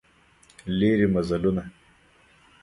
لیري 0.77 1.07
مزلونه 1.15 1.63